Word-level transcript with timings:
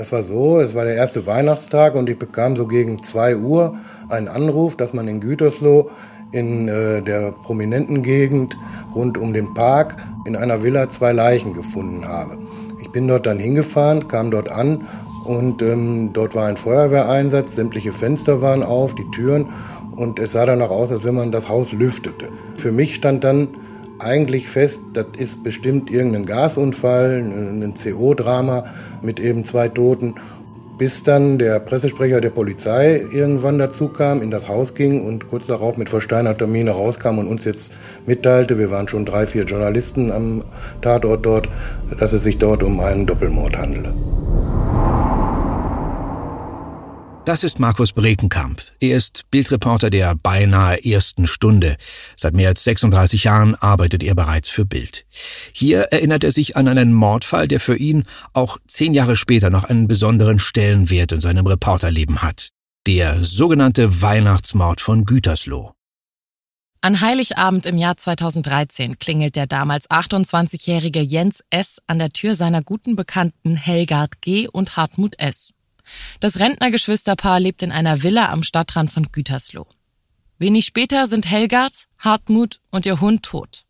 Das 0.00 0.12
war 0.12 0.24
so, 0.24 0.60
es 0.60 0.74
war 0.74 0.86
der 0.86 0.94
erste 0.94 1.26
Weihnachtstag 1.26 1.94
und 1.94 2.08
ich 2.08 2.18
bekam 2.18 2.56
so 2.56 2.66
gegen 2.66 3.02
2 3.02 3.36
Uhr 3.36 3.78
einen 4.08 4.28
Anruf, 4.28 4.74
dass 4.74 4.94
man 4.94 5.06
in 5.08 5.20
Gütersloh 5.20 5.90
in 6.32 6.68
äh, 6.68 7.02
der 7.02 7.32
prominenten 7.32 8.02
Gegend 8.02 8.56
rund 8.94 9.18
um 9.18 9.34
den 9.34 9.52
Park 9.52 9.98
in 10.24 10.36
einer 10.36 10.62
Villa 10.62 10.88
zwei 10.88 11.12
Leichen 11.12 11.52
gefunden 11.52 12.08
habe. 12.08 12.38
Ich 12.80 12.90
bin 12.90 13.08
dort 13.08 13.26
dann 13.26 13.38
hingefahren, 13.38 14.08
kam 14.08 14.30
dort 14.30 14.50
an 14.50 14.88
und 15.26 15.60
ähm, 15.60 16.14
dort 16.14 16.34
war 16.34 16.46
ein 16.46 16.56
Feuerwehreinsatz, 16.56 17.54
sämtliche 17.54 17.92
Fenster 17.92 18.40
waren 18.40 18.62
auf, 18.62 18.94
die 18.94 19.10
Türen 19.10 19.50
und 19.96 20.18
es 20.18 20.32
sah 20.32 20.46
danach 20.46 20.70
aus, 20.70 20.90
als 20.90 21.04
wenn 21.04 21.14
man 21.14 21.30
das 21.30 21.46
Haus 21.46 21.72
lüftete. 21.72 22.30
Für 22.56 22.72
mich 22.72 22.94
stand 22.94 23.22
dann 23.22 23.48
eigentlich 24.00 24.48
fest, 24.48 24.80
das 24.92 25.06
ist 25.18 25.42
bestimmt 25.44 25.90
irgendein 25.90 26.26
Gasunfall, 26.26 27.18
ein 27.18 27.74
CO-Drama 27.74 28.64
mit 29.02 29.20
eben 29.20 29.44
zwei 29.44 29.68
Toten 29.68 30.14
bis 30.80 31.02
dann 31.02 31.36
der 31.36 31.60
Pressesprecher 31.60 32.22
der 32.22 32.30
Polizei 32.30 33.04
irgendwann 33.12 33.58
dazu 33.58 33.88
kam, 33.88 34.22
in 34.22 34.30
das 34.30 34.48
Haus 34.48 34.72
ging 34.72 35.04
und 35.06 35.28
kurz 35.28 35.46
darauf 35.46 35.76
mit 35.76 35.90
versteinerter 35.90 36.46
Miene 36.46 36.70
rauskam 36.70 37.18
und 37.18 37.28
uns 37.28 37.44
jetzt 37.44 37.70
mitteilte, 38.06 38.58
wir 38.58 38.70
waren 38.70 38.88
schon 38.88 39.04
drei, 39.04 39.26
vier 39.26 39.44
Journalisten 39.44 40.10
am 40.10 40.42
Tatort 40.80 41.26
dort, 41.26 41.48
dass 41.98 42.14
es 42.14 42.22
sich 42.22 42.38
dort 42.38 42.62
um 42.62 42.80
einen 42.80 43.04
Doppelmord 43.04 43.58
handele. 43.58 43.92
Das 47.30 47.44
ist 47.44 47.60
Markus 47.60 47.92
Brekenkamp. 47.92 48.60
Er 48.80 48.96
ist 48.96 49.30
Bildreporter 49.30 49.88
der 49.88 50.16
beinahe 50.16 50.84
ersten 50.84 51.28
Stunde. 51.28 51.76
Seit 52.16 52.34
mehr 52.34 52.48
als 52.48 52.64
36 52.64 53.22
Jahren 53.22 53.54
arbeitet 53.54 54.02
er 54.02 54.16
bereits 54.16 54.48
für 54.48 54.66
Bild. 54.66 55.06
Hier 55.52 55.82
erinnert 55.92 56.24
er 56.24 56.32
sich 56.32 56.56
an 56.56 56.66
einen 56.66 56.92
Mordfall, 56.92 57.46
der 57.46 57.60
für 57.60 57.76
ihn 57.76 58.02
auch 58.32 58.58
zehn 58.66 58.94
Jahre 58.94 59.14
später 59.14 59.48
noch 59.48 59.62
einen 59.62 59.86
besonderen 59.86 60.40
Stellenwert 60.40 61.12
in 61.12 61.20
seinem 61.20 61.46
Reporterleben 61.46 62.20
hat. 62.20 62.48
Der 62.88 63.22
sogenannte 63.22 64.02
Weihnachtsmord 64.02 64.80
von 64.80 65.04
Gütersloh. 65.04 65.70
An 66.80 67.00
Heiligabend 67.00 67.64
im 67.64 67.78
Jahr 67.78 67.96
2013 67.96 68.98
klingelt 68.98 69.36
der 69.36 69.46
damals 69.46 69.88
28-jährige 69.88 71.00
Jens 71.00 71.44
S. 71.50 71.80
an 71.86 72.00
der 72.00 72.10
Tür 72.10 72.34
seiner 72.34 72.64
guten 72.64 72.96
Bekannten 72.96 73.54
Helgard 73.54 74.20
G. 74.20 74.48
und 74.48 74.76
Hartmut 74.76 75.16
S. 75.20 75.52
Das 76.20 76.40
Rentnergeschwisterpaar 76.40 77.40
lebt 77.40 77.62
in 77.62 77.72
einer 77.72 78.02
Villa 78.02 78.30
am 78.30 78.42
Stadtrand 78.42 78.90
von 78.90 79.10
Gütersloh. 79.12 79.66
Wenig 80.38 80.64
später 80.64 81.06
sind 81.06 81.30
Helgard, 81.30 81.86
Hartmut 81.98 82.60
und 82.70 82.86
ihr 82.86 83.00
Hund 83.00 83.22
tot. 83.22 83.64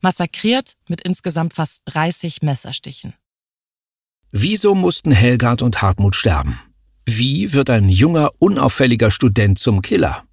Massakriert 0.00 0.74
mit 0.88 1.00
insgesamt 1.00 1.54
fast 1.54 1.82
30 1.86 2.42
Messerstichen. 2.42 3.14
Wieso 4.30 4.74
mussten 4.74 5.12
Helgard 5.12 5.62
und 5.62 5.80
Hartmut 5.80 6.14
sterben? 6.14 6.60
Wie 7.06 7.52
wird 7.52 7.70
ein 7.70 7.88
junger, 7.88 8.30
unauffälliger 8.38 9.10
Student 9.10 9.58
zum 9.58 9.82
Killer? 9.82 10.24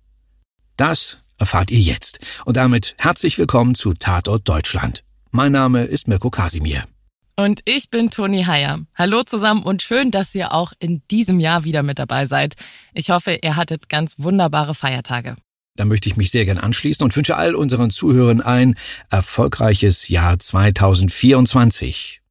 Das 0.77 1.17
erfahrt 1.37 1.71
ihr 1.71 1.79
jetzt. 1.79 2.19
Und 2.45 2.57
damit 2.57 2.95
herzlich 2.97 3.37
willkommen 3.37 3.75
zu 3.75 3.93
Tatort 3.93 4.47
Deutschland. 4.47 5.03
Mein 5.31 5.51
Name 5.51 5.83
ist 5.83 6.07
Mirko 6.07 6.29
Kasimir. 6.29 6.85
Und 7.35 7.61
ich 7.65 7.89
bin 7.89 8.09
Toni 8.09 8.43
Heyer. 8.43 8.79
Hallo 8.95 9.23
zusammen 9.23 9.63
und 9.63 9.81
schön, 9.81 10.11
dass 10.11 10.35
ihr 10.35 10.53
auch 10.53 10.73
in 10.79 11.01
diesem 11.09 11.39
Jahr 11.39 11.63
wieder 11.63 11.83
mit 11.83 11.99
dabei 11.99 12.25
seid. 12.25 12.55
Ich 12.93 13.09
hoffe, 13.09 13.39
ihr 13.41 13.55
hattet 13.55 13.89
ganz 13.89 14.15
wunderbare 14.17 14.75
Feiertage. 14.75 15.35
Da 15.75 15.85
möchte 15.85 16.09
ich 16.09 16.17
mich 16.17 16.31
sehr 16.31 16.45
gern 16.45 16.57
anschließen 16.57 17.03
und 17.03 17.15
wünsche 17.15 17.37
all 17.37 17.55
unseren 17.55 17.89
Zuhörern 17.89 18.41
ein 18.41 18.75
erfolgreiches 19.09 20.09
Jahr 20.09 20.37
2024. 20.37 22.21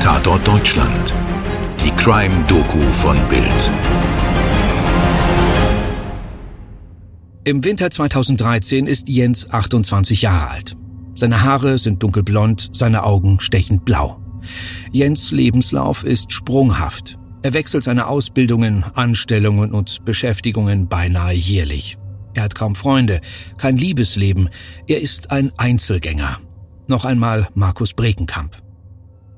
Tatort 0.00 0.46
Deutschland. 0.46 1.14
Die 1.84 1.90
Crime-Doku 1.92 2.80
von 2.92 3.16
Bild. 3.28 3.70
Im 7.44 7.64
Winter 7.64 7.90
2013 7.90 8.86
ist 8.86 9.08
Jens 9.08 9.50
28 9.50 10.22
Jahre 10.22 10.48
alt. 10.50 10.76
Seine 11.16 11.42
Haare 11.42 11.76
sind 11.76 12.00
dunkelblond, 12.00 12.70
seine 12.72 13.02
Augen 13.02 13.40
stechend 13.40 13.84
blau. 13.84 14.20
Jens 14.92 15.32
Lebenslauf 15.32 16.04
ist 16.04 16.30
sprunghaft. 16.30 17.18
Er 17.42 17.52
wechselt 17.52 17.82
seine 17.82 18.06
Ausbildungen, 18.06 18.84
Anstellungen 18.94 19.72
und 19.72 20.04
Beschäftigungen 20.04 20.86
beinahe 20.86 21.34
jährlich. 21.34 21.98
Er 22.34 22.44
hat 22.44 22.54
kaum 22.54 22.76
Freunde, 22.76 23.20
kein 23.58 23.76
Liebesleben. 23.76 24.48
Er 24.86 25.00
ist 25.00 25.32
ein 25.32 25.50
Einzelgänger. 25.56 26.38
Noch 26.86 27.04
einmal 27.04 27.48
Markus 27.54 27.92
Brekenkamp. 27.92 28.62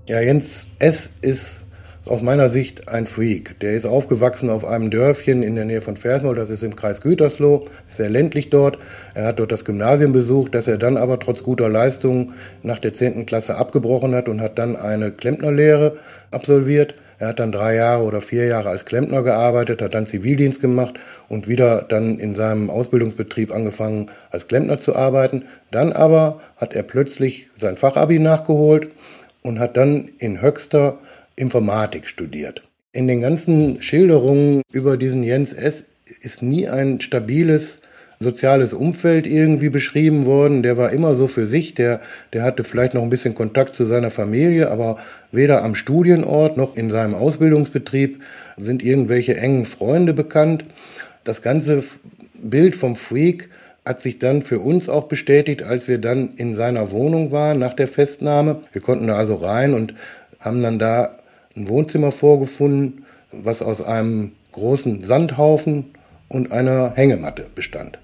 Ja, 0.06 0.20
Jens 0.20 0.68
S. 0.78 1.10
ist 1.22 1.63
aus 2.06 2.20
meiner 2.20 2.50
Sicht 2.50 2.88
ein 2.88 3.06
Freak. 3.06 3.58
Der 3.60 3.72
ist 3.72 3.86
aufgewachsen 3.86 4.50
auf 4.50 4.64
einem 4.64 4.90
Dörfchen 4.90 5.42
in 5.42 5.54
der 5.54 5.64
Nähe 5.64 5.80
von 5.80 5.96
Versmold, 5.96 6.36
das 6.36 6.50
ist 6.50 6.62
im 6.62 6.76
Kreis 6.76 7.00
Gütersloh, 7.00 7.64
ist 7.88 7.96
sehr 7.96 8.10
ländlich 8.10 8.50
dort. 8.50 8.78
Er 9.14 9.26
hat 9.26 9.38
dort 9.38 9.52
das 9.52 9.64
Gymnasium 9.64 10.12
besucht, 10.12 10.54
das 10.54 10.68
er 10.68 10.76
dann 10.76 10.98
aber 10.98 11.18
trotz 11.18 11.42
guter 11.42 11.68
Leistungen 11.68 12.34
nach 12.62 12.78
der 12.78 12.92
10. 12.92 13.24
Klasse 13.24 13.56
abgebrochen 13.56 14.14
hat 14.14 14.28
und 14.28 14.42
hat 14.42 14.58
dann 14.58 14.76
eine 14.76 15.12
Klempnerlehre 15.12 15.96
absolviert. 16.30 16.94
Er 17.18 17.28
hat 17.28 17.38
dann 17.38 17.52
drei 17.52 17.76
Jahre 17.76 18.02
oder 18.02 18.20
vier 18.20 18.46
Jahre 18.46 18.68
als 18.68 18.84
Klempner 18.84 19.22
gearbeitet, 19.22 19.80
hat 19.80 19.94
dann 19.94 20.06
Zivildienst 20.06 20.60
gemacht 20.60 20.94
und 21.28 21.48
wieder 21.48 21.82
dann 21.88 22.18
in 22.18 22.34
seinem 22.34 22.68
Ausbildungsbetrieb 22.68 23.54
angefangen, 23.54 24.10
als 24.30 24.46
Klempner 24.46 24.78
zu 24.78 24.94
arbeiten. 24.94 25.44
Dann 25.70 25.92
aber 25.92 26.40
hat 26.56 26.74
er 26.74 26.82
plötzlich 26.82 27.48
sein 27.56 27.76
Fachabi 27.76 28.18
nachgeholt 28.18 28.90
und 29.42 29.58
hat 29.58 29.76
dann 29.76 30.10
in 30.18 30.42
Höxter 30.42 30.98
Informatik 31.36 32.08
studiert. 32.08 32.62
In 32.92 33.08
den 33.08 33.20
ganzen 33.20 33.82
Schilderungen 33.82 34.62
über 34.72 34.96
diesen 34.96 35.24
Jens 35.24 35.52
S. 35.52 35.84
ist 36.20 36.42
nie 36.42 36.68
ein 36.68 37.00
stabiles 37.00 37.80
soziales 38.20 38.72
Umfeld 38.72 39.26
irgendwie 39.26 39.68
beschrieben 39.68 40.24
worden. 40.24 40.62
Der 40.62 40.76
war 40.76 40.90
immer 40.90 41.16
so 41.16 41.26
für 41.26 41.46
sich. 41.46 41.74
Der, 41.74 42.00
der 42.32 42.42
hatte 42.42 42.64
vielleicht 42.64 42.94
noch 42.94 43.02
ein 43.02 43.10
bisschen 43.10 43.34
Kontakt 43.34 43.74
zu 43.74 43.86
seiner 43.86 44.10
Familie, 44.10 44.70
aber 44.70 44.98
weder 45.32 45.64
am 45.64 45.74
Studienort 45.74 46.56
noch 46.56 46.76
in 46.76 46.90
seinem 46.90 47.14
Ausbildungsbetrieb 47.14 48.22
sind 48.56 48.82
irgendwelche 48.82 49.36
engen 49.36 49.64
Freunde 49.64 50.14
bekannt. 50.14 50.62
Das 51.24 51.42
ganze 51.42 51.82
Bild 52.42 52.76
vom 52.76 52.96
Freak 52.96 53.48
hat 53.84 54.00
sich 54.00 54.18
dann 54.18 54.42
für 54.42 54.60
uns 54.60 54.88
auch 54.88 55.08
bestätigt, 55.08 55.62
als 55.62 55.88
wir 55.88 55.98
dann 55.98 56.34
in 56.36 56.56
seiner 56.56 56.90
Wohnung 56.90 57.32
waren 57.32 57.58
nach 57.58 57.74
der 57.74 57.88
Festnahme. 57.88 58.62
Wir 58.72 58.80
konnten 58.80 59.08
da 59.08 59.16
also 59.16 59.34
rein 59.34 59.74
und 59.74 59.94
haben 60.40 60.62
dann 60.62 60.78
da 60.78 61.16
ein 61.56 61.68
Wohnzimmer 61.68 62.12
vorgefunden, 62.12 63.04
was 63.32 63.62
aus 63.62 63.80
einem 63.80 64.32
großen 64.52 65.06
Sandhaufen 65.06 65.86
und 66.28 66.52
einer 66.52 66.92
Hängematte 66.94 67.46
bestand. 67.54 67.98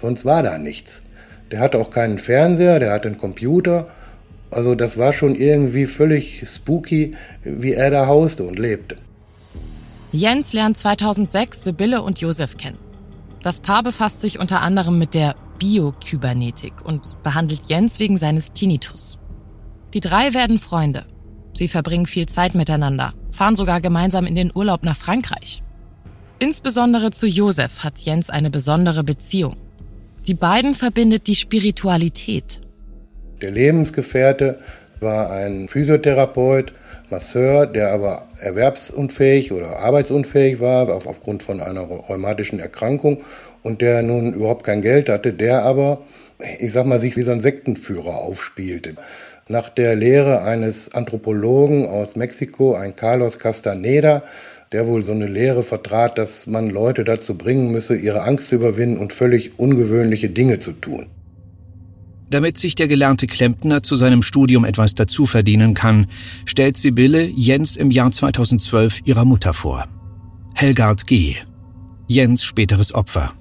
Sonst 0.00 0.24
war 0.24 0.42
da 0.42 0.58
nichts. 0.58 1.02
Der 1.50 1.60
hatte 1.60 1.78
auch 1.78 1.90
keinen 1.90 2.18
Fernseher, 2.18 2.78
der 2.78 2.92
hatte 2.92 3.08
einen 3.08 3.18
Computer. 3.18 3.88
Also 4.50 4.74
das 4.74 4.96
war 4.96 5.12
schon 5.12 5.34
irgendwie 5.34 5.86
völlig 5.86 6.44
spooky, 6.46 7.14
wie 7.44 7.72
er 7.72 7.90
da 7.90 8.06
hauste 8.06 8.44
und 8.44 8.58
lebte. 8.58 8.96
Jens 10.12 10.52
lernt 10.52 10.78
2006 10.78 11.64
Sibylle 11.64 12.02
und 12.02 12.20
Josef 12.20 12.56
kennen. 12.56 12.78
Das 13.42 13.60
Paar 13.60 13.82
befasst 13.82 14.20
sich 14.20 14.38
unter 14.38 14.62
anderem 14.62 14.98
mit 14.98 15.14
der 15.14 15.36
Biokybernetik 15.58 16.84
und 16.84 17.22
behandelt 17.22 17.62
Jens 17.66 17.98
wegen 17.98 18.16
seines 18.16 18.52
Tinnitus. 18.52 19.18
Die 19.94 20.00
drei 20.00 20.34
werden 20.34 20.58
Freunde. 20.58 21.04
Sie 21.58 21.66
verbringen 21.66 22.06
viel 22.06 22.26
Zeit 22.26 22.54
miteinander, 22.54 23.14
fahren 23.28 23.56
sogar 23.56 23.80
gemeinsam 23.80 24.26
in 24.26 24.36
den 24.36 24.52
Urlaub 24.54 24.84
nach 24.84 24.96
Frankreich. 24.96 25.60
Insbesondere 26.38 27.10
zu 27.10 27.26
Josef 27.26 27.80
hat 27.80 27.98
Jens 27.98 28.30
eine 28.30 28.48
besondere 28.48 29.02
Beziehung. 29.02 29.56
Die 30.28 30.34
beiden 30.34 30.76
verbindet 30.76 31.26
die 31.26 31.34
Spiritualität. 31.34 32.60
Der 33.42 33.50
Lebensgefährte 33.50 34.60
war 35.00 35.32
ein 35.32 35.68
Physiotherapeut, 35.68 36.72
Masseur, 37.10 37.66
der 37.66 37.90
aber 37.90 38.26
erwerbsunfähig 38.38 39.50
oder 39.50 39.80
arbeitsunfähig 39.80 40.60
war 40.60 40.88
aufgrund 40.88 41.42
von 41.42 41.60
einer 41.60 41.80
rheumatischen 41.80 42.60
Erkrankung 42.60 43.22
und 43.64 43.80
der 43.80 44.02
nun 44.02 44.32
überhaupt 44.32 44.62
kein 44.62 44.80
Geld 44.80 45.08
hatte, 45.08 45.32
der 45.32 45.64
aber, 45.64 46.02
ich 46.60 46.70
sag 46.70 46.86
mal, 46.86 47.00
sich 47.00 47.16
wie 47.16 47.22
so 47.22 47.32
ein 47.32 47.40
Sektenführer 47.40 48.18
aufspielte 48.18 48.94
nach 49.48 49.68
der 49.68 49.96
Lehre 49.96 50.42
eines 50.42 50.92
Anthropologen 50.92 51.86
aus 51.86 52.16
Mexiko, 52.16 52.74
ein 52.74 52.96
Carlos 52.96 53.38
Castaneda, 53.38 54.22
der 54.72 54.86
wohl 54.86 55.04
so 55.04 55.12
eine 55.12 55.26
Lehre 55.26 55.62
vertrat, 55.62 56.18
dass 56.18 56.46
man 56.46 56.68
Leute 56.68 57.04
dazu 57.04 57.34
bringen 57.34 57.72
müsse, 57.72 57.96
ihre 57.96 58.22
Angst 58.22 58.48
zu 58.48 58.56
überwinden 58.56 58.98
und 58.98 59.12
völlig 59.12 59.58
ungewöhnliche 59.58 60.28
Dinge 60.28 60.58
zu 60.58 60.72
tun. 60.72 61.06
Damit 62.30 62.58
sich 62.58 62.74
der 62.74 62.88
gelernte 62.88 63.26
Klempner 63.26 63.82
zu 63.82 63.96
seinem 63.96 64.20
Studium 64.20 64.66
etwas 64.66 64.94
dazu 64.94 65.24
verdienen 65.24 65.72
kann, 65.72 66.08
stellt 66.44 66.76
Sibylle 66.76 67.24
Jens 67.24 67.76
im 67.76 67.90
Jahr 67.90 68.12
2012 68.12 69.00
ihrer 69.06 69.24
Mutter 69.24 69.54
vor. 69.54 69.88
Helgard 70.54 71.06
G. 71.06 71.36
Jens 72.06 72.44
späteres 72.44 72.94
Opfer. 72.94 73.32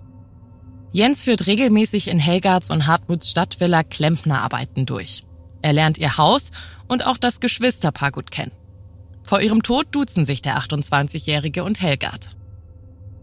Jens 0.92 1.22
führt 1.22 1.48
regelmäßig 1.48 2.08
in 2.08 2.20
Helgards 2.20 2.70
und 2.70 2.88
Hartmuts 2.88 3.30
Stadtvilla 3.30 3.84
Klempnerarbeiten 3.84 4.86
durch. 4.86 5.27
Er 5.62 5.74
lernt 5.74 5.98
ihr 5.98 6.18
Haus 6.18 6.52
und 6.88 7.06
auch 7.06 7.18
das 7.18 7.40
Geschwisterpaar 7.40 8.12
gut 8.12 8.32
kennen. 8.32 8.52
Vor 9.24 9.42
ihrem 9.42 9.62
Tod 9.62 9.88
duzen 9.92 10.26
sich 10.26 10.42
der 10.42 10.58
28-Jährige 10.58 11.64
und 11.64 11.82
Helgard. 11.82 12.38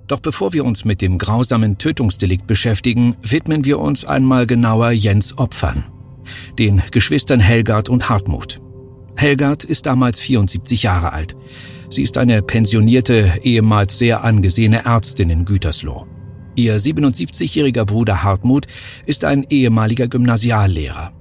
Doch 0.07 0.21
bevor 0.21 0.53
wir 0.53 0.65
uns 0.65 0.85
mit 0.85 1.01
dem 1.01 1.17
grausamen 1.17 1.79
Tötungsdelikt 1.79 2.47
beschäftigen, 2.47 3.17
widmen 3.23 3.65
wir 3.65 3.79
uns 3.79 4.05
einmal 4.05 4.47
genauer 4.47 4.91
Jens 4.91 5.39
Opfern, 5.39 5.85
den 6.59 6.83
Geschwistern 6.91 7.41
Helgard 7.41 7.89
und 7.89 8.11
Hartmut. 8.11 8.61
Helgard 9.17 9.65
ist 9.65 9.87
damals 9.87 10.21
74 10.21 10.83
Jahre 10.83 11.13
alt. 11.13 11.37
Sie 11.89 12.03
ist 12.03 12.19
eine 12.19 12.43
pensionierte, 12.43 13.33
ehemals 13.43 13.97
sehr 13.97 14.25
angesehene 14.25 14.85
Ärztin 14.85 15.31
in 15.31 15.45
Gütersloh. 15.45 16.07
Ihr 16.57 16.79
77-jähriger 16.79 17.85
Bruder 17.85 18.23
Hartmut 18.23 18.67
ist 19.07 19.25
ein 19.25 19.47
ehemaliger 19.49 20.09
Gymnasiallehrer. 20.09 21.13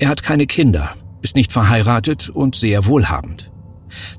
Er 0.00 0.08
hat 0.08 0.22
keine 0.22 0.46
Kinder, 0.46 0.94
ist 1.20 1.36
nicht 1.36 1.52
verheiratet 1.52 2.30
und 2.30 2.56
sehr 2.56 2.86
wohlhabend. 2.86 3.52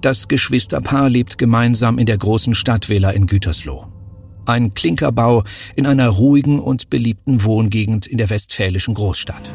Das 0.02 0.28
Geschwisterpaar 0.28 1.10
lebt 1.10 1.40
gemeinsam 1.40 1.98
in 1.98 2.06
der 2.06 2.20
großen 2.20 2.54
Stadtvilla 2.54 3.10
in 3.10 3.26
Gütersloh. 3.26 3.88
Ein 4.46 4.76
Klinkerbau 4.76 5.44
in 5.76 5.88
einer 5.88 6.08
ruhigen 6.08 6.60
und 6.60 6.92
beliebten 6.92 7.44
Wohngegend 7.44 8.06
in 8.06 8.20
der 8.20 8.30
westfälischen 8.30 8.94
Großstadt. 8.94 9.52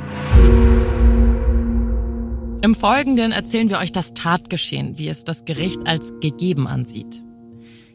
Im 2.60 2.74
Folgenden 2.74 3.30
erzählen 3.30 3.70
wir 3.70 3.78
euch 3.78 3.92
das 3.92 4.12
Tatgeschehen, 4.12 4.98
wie 4.98 5.08
es 5.08 5.22
das 5.22 5.44
Gericht 5.44 5.86
als 5.86 6.12
gegeben 6.20 6.66
ansieht. 6.66 7.22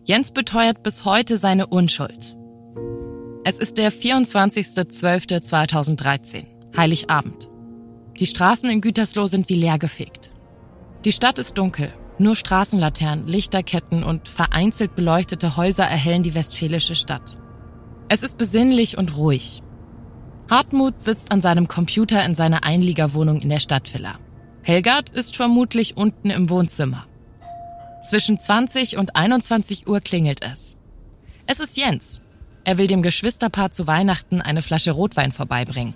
Jens 0.06 0.32
beteuert 0.32 0.84
bis 0.84 1.04
heute 1.04 1.38
seine 1.38 1.68
Unschuld. 1.68 2.38
Es 3.44 3.58
ist 3.58 3.78
der 3.78 3.92
24.12.2013, 3.92 6.46
Heiligabend. 6.78 7.51
Die 8.20 8.28
Straßen 8.28 8.70
in 8.70 8.82
Gütersloh 8.82 9.28
sind 9.28 9.50
wie 9.50 9.56
leergefegt. 9.56 10.32
Die 11.06 11.12
Stadt 11.12 11.40
ist 11.40 11.58
dunkel. 11.58 11.94
Nur 12.18 12.36
Straßenlaternen, 12.36 13.28
Lichterketten 13.28 14.04
und 14.04 14.28
vereinzelt 14.28 14.96
beleuchtete 14.96 15.58
Häuser 15.58 15.86
erhellen 15.86 16.22
die 16.22 16.36
westfälische 16.36 16.96
Stadt. 16.96 17.40
Es 18.10 18.22
ist 18.22 18.38
besinnlich 18.38 18.98
und 18.98 19.18
ruhig. 19.18 19.64
Hartmut 20.50 21.02
sitzt 21.02 21.32
an 21.32 21.42
seinem 21.42 21.68
Computer 21.68 22.24
in 22.26 22.36
seiner 22.36 22.64
Einliegerwohnung 22.64 23.42
in 23.42 23.50
der 23.50 23.60
Stadtvilla. 23.60 24.20
Helgard 24.62 25.10
ist 25.10 25.36
vermutlich 25.36 25.98
unten 25.98 26.30
im 26.30 26.50
Wohnzimmer. 26.50 27.08
Zwischen 28.08 28.40
20 28.40 28.98
und 28.98 29.16
21 29.16 29.88
Uhr 29.88 30.02
klingelt 30.02 30.44
es. 30.44 30.78
Es 31.48 31.60
ist 31.60 31.78
Jens. 31.78 32.22
Er 32.64 32.78
will 32.78 32.88
dem 32.88 33.02
Geschwisterpaar 33.02 33.72
zu 33.72 33.88
Weihnachten 33.88 34.42
eine 34.42 34.62
Flasche 34.62 34.92
Rotwein 34.92 35.32
vorbeibringen. 35.32 35.96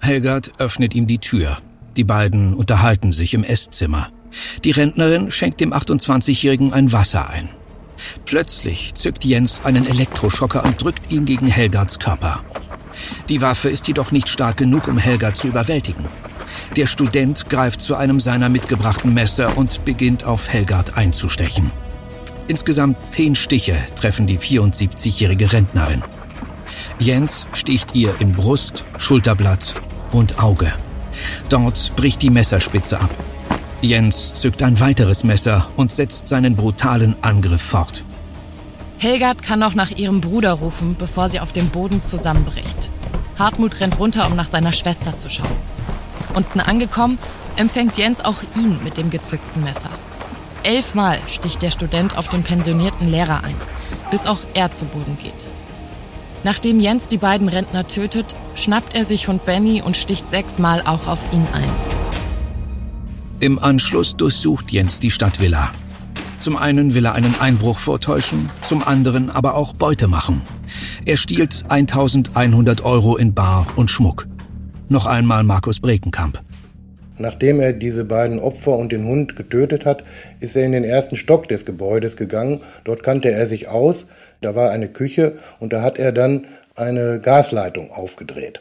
Helgard 0.00 0.52
öffnet 0.58 0.94
ihm 0.94 1.06
die 1.06 1.18
Tür. 1.18 1.58
Die 1.96 2.04
beiden 2.04 2.54
unterhalten 2.54 3.12
sich 3.12 3.34
im 3.34 3.44
Esszimmer. 3.44 4.08
Die 4.64 4.70
Rentnerin 4.70 5.30
schenkt 5.30 5.60
dem 5.60 5.72
28-Jährigen 5.72 6.72
ein 6.72 6.92
Wasser 6.92 7.28
ein. 7.30 7.48
Plötzlich 8.26 8.94
zückt 8.94 9.24
Jens 9.24 9.64
einen 9.64 9.86
Elektroschocker 9.86 10.64
und 10.64 10.82
drückt 10.82 11.10
ihn 11.10 11.24
gegen 11.24 11.46
Helgards 11.46 11.98
Körper. 11.98 12.44
Die 13.28 13.42
Waffe 13.42 13.70
ist 13.70 13.88
jedoch 13.88 14.12
nicht 14.12 14.28
stark 14.28 14.58
genug, 14.58 14.88
um 14.88 14.98
Helgard 14.98 15.36
zu 15.36 15.48
überwältigen. 15.48 16.04
Der 16.76 16.86
Student 16.86 17.48
greift 17.48 17.80
zu 17.80 17.96
einem 17.96 18.20
seiner 18.20 18.48
mitgebrachten 18.48 19.12
Messer 19.12 19.56
und 19.56 19.84
beginnt 19.84 20.24
auf 20.24 20.48
Helgard 20.48 20.96
einzustechen. 20.96 21.70
Insgesamt 22.48 23.06
zehn 23.06 23.34
Stiche 23.34 23.76
treffen 23.96 24.26
die 24.26 24.38
74-jährige 24.38 25.52
Rentnerin. 25.52 26.02
Jens 26.98 27.46
sticht 27.52 27.94
ihr 27.94 28.14
in 28.20 28.32
Brust, 28.32 28.84
Schulterblatt 28.96 29.74
und 30.12 30.42
Auge. 30.42 30.72
Dort 31.50 31.94
bricht 31.94 32.22
die 32.22 32.30
Messerspitze 32.30 32.98
ab. 32.98 33.10
Jens 33.82 34.32
zückt 34.32 34.62
ein 34.62 34.80
weiteres 34.80 35.22
Messer 35.22 35.68
und 35.76 35.92
setzt 35.92 36.28
seinen 36.28 36.56
brutalen 36.56 37.14
Angriff 37.22 37.60
fort. 37.60 38.02
Helgard 38.98 39.42
kann 39.42 39.58
noch 39.58 39.74
nach 39.74 39.90
ihrem 39.90 40.22
Bruder 40.22 40.54
rufen, 40.54 40.96
bevor 40.98 41.28
sie 41.28 41.40
auf 41.40 41.52
dem 41.52 41.68
Boden 41.68 42.02
zusammenbricht. 42.02 42.90
Hartmut 43.38 43.78
rennt 43.80 43.98
runter, 43.98 44.26
um 44.26 44.34
nach 44.34 44.48
seiner 44.48 44.72
Schwester 44.72 45.18
zu 45.18 45.28
schauen. 45.28 45.46
Unten 46.34 46.60
angekommen, 46.60 47.18
empfängt 47.56 47.98
Jens 47.98 48.24
auch 48.24 48.42
ihn 48.54 48.82
mit 48.82 48.96
dem 48.96 49.10
gezückten 49.10 49.62
Messer. 49.62 49.90
Elfmal 50.62 51.18
sticht 51.26 51.60
der 51.60 51.70
Student 51.70 52.16
auf 52.16 52.30
den 52.30 52.42
pensionierten 52.42 53.08
Lehrer 53.08 53.44
ein, 53.44 53.54
bis 54.10 54.26
auch 54.26 54.40
er 54.54 54.72
zu 54.72 54.86
Boden 54.86 55.18
geht. 55.18 55.46
Nachdem 56.46 56.78
Jens 56.78 57.08
die 57.08 57.16
beiden 57.16 57.48
Rentner 57.48 57.88
tötet, 57.88 58.36
schnappt 58.54 58.94
er 58.94 59.04
sich 59.04 59.26
Hund 59.26 59.44
Benny 59.44 59.82
und 59.82 59.96
sticht 59.96 60.30
sechsmal 60.30 60.80
auch 60.80 61.08
auf 61.08 61.26
ihn 61.32 61.44
ein. 61.52 61.68
Im 63.40 63.58
Anschluss 63.58 64.16
durchsucht 64.16 64.70
Jens 64.70 65.00
die 65.00 65.10
Stadtvilla. 65.10 65.72
Zum 66.38 66.56
einen 66.56 66.94
will 66.94 67.04
er 67.04 67.14
einen 67.14 67.34
Einbruch 67.40 67.80
vortäuschen, 67.80 68.48
zum 68.62 68.84
anderen 68.84 69.28
aber 69.28 69.54
auch 69.54 69.72
Beute 69.72 70.06
machen. 70.06 70.40
Er 71.04 71.16
stiehlt 71.16 71.64
1100 71.68 72.84
Euro 72.84 73.16
in 73.16 73.34
Bar 73.34 73.66
und 73.74 73.90
Schmuck. 73.90 74.28
Noch 74.88 75.06
einmal 75.06 75.42
Markus 75.42 75.80
Brekenkamp. 75.80 76.40
Nachdem 77.18 77.60
er 77.60 77.72
diese 77.72 78.04
beiden 78.04 78.38
Opfer 78.38 78.76
und 78.76 78.92
den 78.92 79.06
Hund 79.06 79.36
getötet 79.36 79.84
hat, 79.84 80.04
ist 80.40 80.56
er 80.56 80.64
in 80.64 80.72
den 80.72 80.84
ersten 80.84 81.16
Stock 81.16 81.48
des 81.48 81.64
Gebäudes 81.64 82.16
gegangen. 82.16 82.60
Dort 82.84 83.02
kannte 83.02 83.30
er 83.30 83.46
sich 83.46 83.68
aus. 83.68 84.06
Da 84.42 84.54
war 84.54 84.70
eine 84.70 84.88
Küche 84.88 85.32
und 85.60 85.72
da 85.72 85.82
hat 85.82 85.98
er 85.98 86.12
dann 86.12 86.46
eine 86.74 87.20
Gasleitung 87.20 87.90
aufgedreht. 87.90 88.60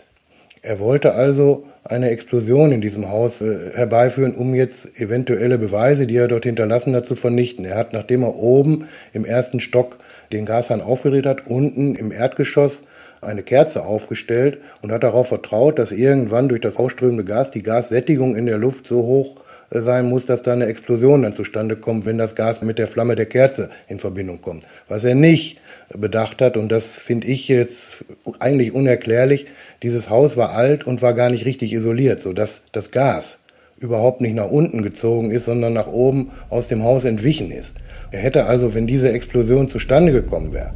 Er 0.62 0.80
wollte 0.80 1.13
also 1.13 1.66
eine 1.84 2.10
Explosion 2.10 2.72
in 2.72 2.81
diesem 2.81 3.10
Haus 3.10 3.42
äh, 3.42 3.72
herbeiführen, 3.75 4.34
um 4.34 4.56
jetzt 4.56 5.00
eventuelle 5.00 5.60
Beweise, 5.60 6.07
die 6.07 6.18
er 6.18 6.28
dort 6.28 6.46
hinterlassen 6.46 6.96
hat, 6.96 7.06
zu 7.06 7.16
vernichten. 7.16 7.66
Er 7.66 7.78
hat, 7.78 7.94
nachdem 7.94 8.24
er 8.24 8.36
oben 8.36 8.88
im 9.13 9.25
ersten 9.25 9.60
Stock 9.60 10.00
den 10.31 10.46
Gashahn 10.46 10.81
aufgedreht 10.81 11.28
hat, 11.28 11.46
unten 11.46 11.94
im 11.94 12.12
Erdgeschoss 12.12 12.81
eine 13.25 13.44
Kerze 13.44 13.86
aufgestellt 13.86 14.60
und 14.81 14.92
hat 14.92 15.04
darauf 15.04 15.27
vertraut, 15.27 15.80
dass 15.80 15.92
irgendwann 15.92 16.50
durch 16.50 16.62
das 16.62 16.77
ausströmende 16.77 17.24
Gas 17.24 17.51
die 17.51 17.63
Gassättigung 17.63 18.36
in 18.36 18.45
der 18.45 18.57
Luft 18.57 18.88
so 18.88 19.04
hoch 19.04 19.36
äh, 19.69 19.81
sein 19.81 20.07
muss, 20.07 20.25
dass 20.25 20.42
da 20.42 20.54
eine 20.54 20.66
Explosion 20.66 21.24
dann 21.24 21.33
zustande 21.33 21.75
kommt, 21.75 22.06
wenn 22.06 22.18
das 22.18 22.36
Gas 22.36 22.62
mit 22.62 22.77
der 22.77 22.88
Flamme 22.88 23.16
der 23.16 23.25
Kerze 23.25 23.69
in 23.88 24.00
Verbindung 24.00 24.42
kommt. 24.42 24.68
Was 24.88 25.04
er 25.04 25.16
nicht 25.16 25.60
bedacht 25.89 26.42
hat, 26.42 26.57
und 26.57 26.69
das 26.69 26.86
finde 26.86 27.27
ich 27.27 27.48
jetzt 27.48 28.04
eigentlich 28.39 28.74
unerklärlich, 28.74 29.45
dieses 29.83 30.09
Haus 30.09 30.38
war 30.38 30.52
alt 30.52 30.85
und 30.85 31.02
war 31.02 31.14
gar 31.14 31.30
nicht 31.30 31.45
richtig 31.45 31.73
isoliert, 31.73 32.21
sodass 32.21 32.61
das 32.71 32.92
Gas 32.92 33.40
überhaupt 33.78 34.21
nicht 34.21 34.35
nach 34.35 34.49
unten 34.49 34.83
gezogen 34.83 35.31
ist, 35.31 35.45
sondern 35.45 35.73
nach 35.73 35.88
oben 35.88 36.31
aus 36.49 36.68
dem 36.68 36.83
Haus 36.83 37.06
entwichen 37.06 37.52
ist. 37.52 37.76
Er 38.11 38.19
hätte 38.19 38.45
also, 38.45 38.73
wenn 38.73 38.88
diese 38.88 39.11
Explosion 39.11 39.69
zustande 39.69 40.11
gekommen 40.11 40.54
wäre, 40.54 40.73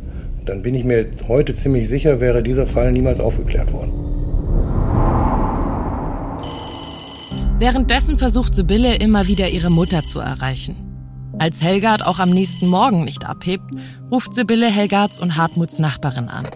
dann 0.50 0.64
bin 0.64 0.74
ich 0.74 0.84
mir 0.84 1.06
heute 1.28 1.54
ziemlich 1.54 1.90
sicher, 1.90 2.20
wäre 2.20 2.42
dieser 2.42 2.66
Fall 2.66 2.92
niemals 2.92 3.20
aufgeklärt 3.20 3.72
worden. 3.72 3.92
Währenddessen 7.60 8.18
versucht 8.18 8.56
Sibylle 8.56 8.96
immer 8.96 9.28
wieder 9.28 9.50
ihre 9.50 9.70
Mutter 9.70 10.06
zu 10.06 10.20
erreichen. 10.20 10.76
Als 11.38 11.62
Helgard 11.62 12.06
auch 12.06 12.20
am 12.20 12.32
nächsten 12.32 12.68
Morgen 12.68 13.04
nicht 13.04 13.26
abhebt, 13.26 13.64
ruft 14.12 14.34
Sibylle 14.34 14.72
Helgards 14.72 15.20
und 15.20 15.38
Hartmuts 15.38 15.78
Nachbarin 15.78 16.30
an. 16.30 16.48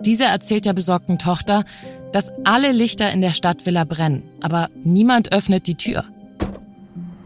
Diese 0.00 0.24
erzählt 0.24 0.64
der 0.64 0.72
besorgten 0.72 1.18
Tochter, 1.18 1.64
dass 2.12 2.32
alle 2.44 2.72
Lichter 2.72 3.12
in 3.12 3.20
der 3.20 3.32
Stadtvilla 3.32 3.84
brennen, 3.84 4.22
aber 4.40 4.68
niemand 4.82 5.32
öffnet 5.32 5.66
die 5.68 5.76
Tür. 5.76 6.04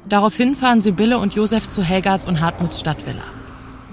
Daraufhin 0.09 0.55
fahren 0.55 0.83
Sibylle 0.83 1.19
und 1.19 1.35
Josef 1.35 1.67
zu 1.69 1.83
Helgards 1.83 2.27
und 2.27 2.43
Hartmuts 2.43 2.81
Stadtvilla. 2.81 3.25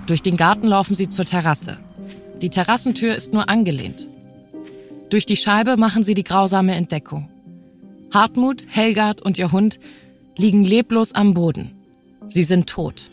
Durch 0.08 0.22
den 0.22 0.36
Garten 0.36 0.68
laufen 0.68 0.96
sie 0.96 1.08
zur 1.08 1.26
Terrasse. 1.26 1.78
Die 2.42 2.50
Terrassentür 2.50 3.16
ist 3.16 3.34
nur 3.34 3.50
angelehnt. 3.50 4.08
Durch 5.10 5.26
die 5.26 5.38
Scheibe 5.38 5.78
machen 5.78 6.04
sie 6.04 6.16
die 6.16 6.24
grausame 6.24 6.74
Entdeckung. 6.74 7.30
Hartmut, 8.14 8.66
Helgard 8.70 9.22
und 9.22 9.38
ihr 9.38 9.52
Hund 9.52 9.80
liegen 10.38 10.64
leblos 10.64 11.14
am 11.14 11.34
Boden. 11.34 11.72
Sie 12.30 12.44
sind 12.44 12.68
tot. 12.68 13.12